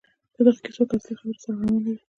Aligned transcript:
په 0.33 0.39
دغو 0.45 0.59
کیسو 0.65 0.83
کې 0.89 0.95
اصلي 0.97 1.13
خبره 1.19 1.39
سرغړونه 1.43 1.79
ده. 1.85 1.95